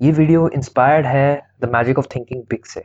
ये 0.00 0.10
video 0.12 0.48
inspired 0.54 1.06
है 1.06 1.40
the 1.62 1.68
magic 1.72 1.98
of 1.98 2.06
thinking 2.14 2.42
big 2.50 2.64
से। 2.64 2.80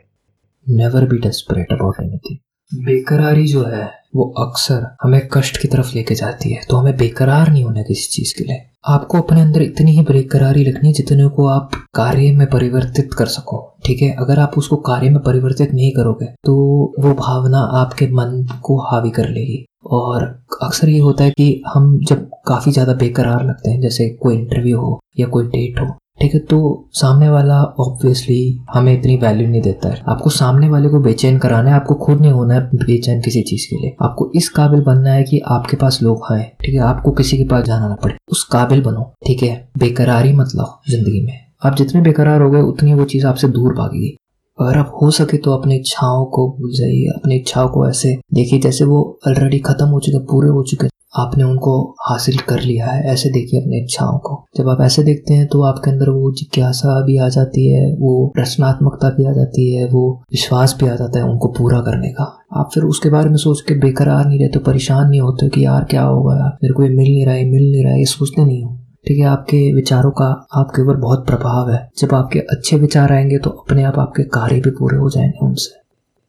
Never 0.66 1.04
be 1.08 1.18
desperate 1.18 1.72
about 1.72 2.00
anything 2.00 2.84
बेकरारी 2.84 3.46
जो 3.46 3.62
है, 3.64 3.84
वो 4.16 4.24
अक्सर 4.38 4.84
हमें 5.02 5.28
कष्ट 5.32 5.60
की 5.62 5.68
तरफ़ 5.68 5.94
लेके 5.94 6.14
जाती 6.14 6.52
है 6.52 6.60
तो 6.70 6.76
हमें 6.76 6.96
बेकरार 6.96 7.50
नहीं 7.50 7.62
होना 7.64 7.82
किसी 7.82 8.08
चीज़ 8.12 8.34
के 8.38 8.44
लिए। 8.44 8.60
आपको 8.88 9.20
अपने 9.20 9.40
अंदर 9.40 9.62
इतनी 9.62 9.92
ही 9.92 10.02
बेकरारी 10.04 10.64
रखनी 10.64 10.88
है 10.88 10.92
जितने 10.94 11.28
को 11.28 11.46
आप 11.48 11.70
कार्य 11.94 12.30
में 12.32 12.46
परिवर्तित 12.50 13.14
कर 13.14 13.26
सको, 13.28 13.64
ठीक 13.86 14.02
है? 14.02 14.14
अगर 14.14 14.38
आप 14.38 14.58
उसको 14.58 14.76
कार्य 14.84 15.10
में 15.10 15.22
परिवर्तित 15.22 15.74
नहीं 15.74 15.92
करोगे 15.92 16.26
तो 16.44 16.54
वो 17.00 17.14
भावना 17.16 17.66
आपके 17.80 18.06
मन 18.12 18.46
को 18.62 18.80
हावी 18.82 19.10
कर 19.10 19.28
लेगी। 19.30 19.64
और 19.92 20.22
अक्सर 20.62 20.88
ये 20.88 20.98
होता 21.00 21.24
है 21.24 21.30
कि 21.30 21.62
हम 21.66 21.98
जब 22.02 22.30
काफ़ी 22.48 22.72
ज़्यादा 22.72 22.94
बेकरार 22.96 23.46
लगते 23.46 23.70
हैं, 23.70 23.80
जैसे 23.80 24.08
कोई 24.12 24.34
इंटरव्यू 24.34 24.80
हो 24.80 24.98
या 25.18 25.26
कोई 25.28 25.46
डेट 25.46 25.80
हो 25.80 25.96
ठीक 26.18 26.34
है 26.34 26.40
तो 26.40 26.58
सामने 26.94 27.28
वाला 27.28 27.62
ऑब्वियसली 27.80 28.58
हमें 28.70 28.92
इतनी 28.92 29.16
वैल्यू 29.16 29.48
नहीं 29.48 29.60
देता 29.62 29.88
है। 29.88 30.02
आपको 30.08 30.30
सामने 30.30 30.68
वाले 30.68 30.88
को 30.88 31.00
बेचैन 31.00 31.38
कराना 31.38 31.70
है, 31.70 31.76
आपको 31.76 31.94
खुद 31.96 32.20
नहीं 32.20 32.32
होना 32.32 32.54
है 32.54 32.60
बेचैन 32.76 33.20
किसी 33.22 33.42
चीज़ 33.42 33.66
के 33.70 33.76
लिए। 33.76 33.96
आपको 34.02 34.30
इस 34.34 34.48
काबिल 34.48 34.80
बनना 34.82 35.12
है 35.12 35.24
कि 35.24 35.38
आपके 35.48 35.76
पास 35.76 35.98
लोग 36.02 36.32
आए 36.32 36.50
ठीक 36.64 36.74
है, 36.74 36.80
आपको 36.80 37.12
किसी 37.12 37.38
के 37.38 37.44
पास 37.44 37.64
जाना 37.64 37.88
ना 37.88 37.94
पड़े। 37.94 38.14
उस 38.30 38.44
काबिल 38.52 38.82
बनो, 38.82 39.12
ठीक 39.26 39.42
है, 39.42 39.68
बेकरारी 39.78 40.32
मतलब 40.32 40.80
ज़िंदगी 40.90 41.24
में। 41.26 41.38
आप 41.64 41.76
जितने 41.76 42.00
बेकरार 42.00 42.42
हो 42.42 42.50
गए, 42.50 42.60
उतनी 42.62 42.94
वो 42.94 43.04
चीज़ 43.04 43.26
आपसे 43.26 43.48
दूर 43.48 43.74
भागेगी। 43.74 44.16
अगर 44.58 44.78
आप 44.78 44.92
हो 45.02 45.10
सके 45.10 45.36
तो 45.36 45.52
अपनी 45.52 45.76
इच्छाओं 45.76 46.24
को 46.26 46.48
भूल 46.50 46.70
जाइए, 46.74 47.06
अपनी 47.16 47.36
इच्छाओं 47.36 47.68
को 47.68 47.88
ऐसे 47.88 48.14
देखिए 48.34 48.58
जैसे 48.58 48.84
वो 48.84 49.00
ऑलरेडी 49.28 49.58
खत्म 49.58 49.86
हो 49.86 50.00
चुके, 50.00 50.18
पूरे 50.20 50.48
हो 50.48 50.62
चुके। 50.62 50.88
आपने 51.18 51.44
उनको 51.44 51.72
हासिल 52.02 52.36
कर 52.38 52.60
लिया 52.60 52.86
है, 52.86 53.02
ऐसे 53.04 53.30
देखिए 53.30 53.60
अपनी 53.60 53.78
इच्छाओं 53.78 54.18
को। 54.18 54.44
जब 54.56 54.68
आप 54.68 54.80
ऐसे 54.80 55.02
देखते 55.02 55.34
हैं 55.34 55.46
तो 55.46 55.62
आपके 55.62 55.90
अंदर 55.90 56.10
वो 56.10 56.32
जिज्ञासा 56.32 57.00
भी 57.06 57.16
आ 57.18 57.28
जाती 57.28 57.66
है, 57.72 57.86
वो 57.92 58.32
रचनात्मकता 58.38 59.08
भी 59.08 59.26
आ 59.26 59.32
जाती 59.32 59.72
है, 59.74 59.86
वो 59.86 60.22
विश्वास 60.32 60.76
भी 60.80 60.88
आ 60.88 60.94
जाता 60.94 61.18
है 61.18 61.24
उनको 61.24 61.48
पूरा 61.48 61.80
करने 61.80 62.10
का। 62.10 62.24
आप 62.56 62.70
फिर 62.74 62.84
उसके 62.84 63.10
बारे 63.10 63.28
में 63.28 63.36
सोच 63.36 63.60
के 63.60 63.74
बेकरार 63.74 64.26
नहीं 64.26 64.38
रहते, 64.38 64.58
परेशान 64.60 65.08
नहीं 65.08 65.20
होते 65.20 65.48
कि 65.48 65.64
यार 65.64 65.84
क्या 65.84 66.02
होगा 66.02 66.36
यार 66.36 66.56
मेरे 66.62 66.74
को 66.74 66.82
ये 66.82 66.88
मिल 66.88 67.06
नहीं 67.06 67.24
रहा 67.26 67.34
है 67.34 67.44
मिल 67.44 67.70
नहीं 67.72 67.84
रहा 67.84 67.92
है 67.92 67.98
ये 67.98 68.04
सोचते 68.04 68.44
नहीं 68.44 68.62
हो। 68.64 68.76
ठीक 69.06 69.18
है, 69.18 69.24
आपके 69.24 69.72
विचारों 69.74 70.10
का 70.10 70.26
आपके 70.54 70.82
ऊपर 70.82 70.96
बहुत 70.96 71.26
प्रभाव 71.26 71.70
है। 71.70 71.88
जब 71.98 72.14
आपके 72.14 72.38
अच्छे 72.50 72.76
विचार 72.76 73.12
आएँगे 73.12 73.38
तो 73.38 73.50
अपने 73.50 73.82
आप 73.82 73.98
आपके 73.98 74.22
कार्य 74.22 74.60
भी 74.60 74.70
पूरे 74.70 74.96
हो 74.96 75.10
जाएँगे 75.10 75.46
उनसे। 75.46 75.84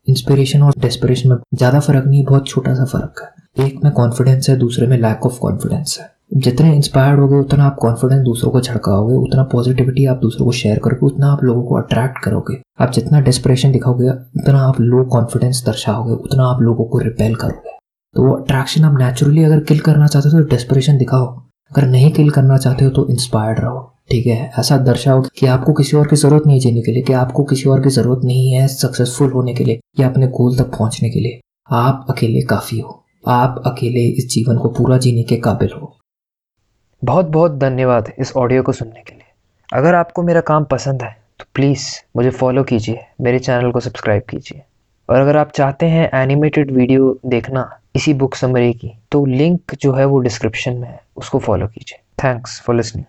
इंस्पिरेशन 0.07 0.61
और 0.63 0.73
डेस्पिरेशन 0.79 1.29
में 1.29 1.37
ज़्यादा 1.55 1.79
फ़र्क 1.79 2.05
नहीं, 2.07 2.23
बहुत 2.25 2.47
छोटा 2.47 2.73
सा 2.73 2.85
फ़र्क 2.85 3.21
है। 3.21 3.36
एक 3.59 3.83
में 3.83 3.93
कॉन्फिडेंस 3.93 4.49
है, 4.49 4.57
दूसरे 4.57 4.87
में 4.87 4.97
लैक 4.97 5.25
ऑफ़ 5.25 5.39
कॉन्फिडेंस 5.39 5.97
है। 6.01 6.17
जितने 6.33 6.75
इंस्पायर्ड 6.75 7.19
होगे, 7.19 7.35
उतना 7.35 7.65
आप 7.65 7.77
कॉन्फिडेंस 7.81 8.21
दूसरों 8.21 8.51
को 8.51 8.61
झड़काओगे, 8.61 9.15
उतना 9.15 9.43
पॉजिटिविटी 9.43 10.05
आप 10.05 10.17
दूसरों 10.17 10.45
को 10.45 10.51
शेयर 10.51 10.79
करोगे, 10.79 11.05
उतना 11.05 11.27
आप 11.27 11.43
लोगों 11.43 11.63
को 11.63 11.75
अट्रैक्ट 11.75 12.23
करोगे। 12.23 12.61
आप 12.83 12.91
जितना 12.91 13.21
डेस्परेशन 13.21 13.71
दिखाओगे, 13.71 14.09
उतना 14.09 14.59
आप 14.59 14.81
लो 14.81 15.03
कॉन्फिडेंस 15.03 15.63
दर्शाओगे, 15.65 16.11
उतना 16.11 16.43
आप 16.43 16.61
लोगों 16.61 16.85
को 16.85 16.97
रिपेल 16.97 17.35
करोगे। 17.35 17.77
तो 18.15 18.23
वो 18.23 18.33
अट्रैक्शन 18.33 18.83
आप 18.83 18.97
नेचुरली 18.99 19.43
अगर 19.43 19.59
किल 19.59 19.79
करना 19.79 20.07
चाहते 20.07 20.29
हो 20.29 20.39
तो 20.39 20.45
डेस्परेशन 20.45 20.97
दिखाओ। 20.97 21.25
अगर 21.71 21.87
नहीं 21.87 22.11
किल 22.11 22.29
करना 22.29 22.57
चाहते 22.57 22.85
हो 22.85 22.91
तो 22.91 23.07
इंस्पायर्ड 23.09 23.59
रहो, 23.59 23.93
ठीक 24.11 24.27
है? 24.27 24.51
ऐसा 24.59 24.77
दर्शाओ 24.77 25.21
कि 25.21 25.45
आपको 25.45 25.73
किसी 25.73 25.97
और 25.97 26.07
की 26.07 26.15
ज़रूरत 26.15 26.43
नहीं 26.47 26.59
जीने 26.59 26.81
के 26.81 26.91
लिए, 26.91 27.03
कि 27.03 27.13
आपको 27.13 27.43
किसी 27.43 27.69
और 27.69 27.81
की 27.81 27.89
ज़रूरत 27.89 28.21
नहीं 28.23 28.51
है 28.51 28.67
सक्सेसफुल 28.67 29.31
होने 29.31 29.53
के 29.53 29.63
लिए, 29.63 29.79
या 29.99 30.09
अपने 30.09 30.27
गोल 30.27 30.57
तक 30.57 30.65
पहुँचने 30.65 31.09
के 31.09 31.19
लिए। 31.19 31.39
आप 31.71 32.05
अकेले 32.09 32.41
काफ़ी 32.41 32.79
हो। 32.79 33.03
आप 33.29 33.61
अकेले 33.65 34.05
इस 34.09 34.27
जीवन 34.29 34.57
को 34.57 34.69
पूरा 34.69 34.97
जीने 34.97 35.23
के 35.23 35.35
काबिल 35.37 35.71
हो। 35.73 35.95
बहुत 37.01 37.25
बहुत 37.25 37.57
धन्यवाद 37.59 38.11
इस 38.19 38.31
ऑडियो 38.37 38.63
को 38.63 38.71
सुनने 38.71 39.01
के 39.01 39.13
लिए। 39.13 39.23
अगर 39.69 39.95
आपको 39.95 40.23
मेरा 40.23 40.41
काम 40.41 40.63
पसंद 40.65 41.03
है 41.03 41.11
तो 41.39 41.45
प्लीज़ 41.55 41.87
मुझे 42.15 42.29
फॉलो 42.29 42.63
कीजिए, 42.63 42.99
मेरे 43.21 43.39
चैनल 43.39 43.71
को 43.71 43.79
सब्सक्राइब 43.79 44.23
कीजिए। 44.29 44.61
और 45.09 45.19
अगर 45.19 45.37
आप 45.37 45.51
चाहते 45.51 45.85
हैं 45.85 46.09
एनिमेटेड 46.13 46.71
वीडियो 46.71 47.19
देखना 47.25 47.69
इसी 47.95 48.13
बुक 48.13 48.35
समरी 48.35 48.73
की 48.73 48.91
तो 49.11 49.25
लिंक 49.25 49.75
जो 49.81 49.93
है 49.93 50.05
वो 50.05 50.19
डिस्क्रिप्शन 50.19 50.73
में 50.73 50.87
है, 50.87 50.99
उसको 51.17 51.39
फॉलो 51.39 51.67
कीजिए। 51.67 51.99
Thanks 52.23 52.61
for 52.61 52.75
listening 52.75 53.05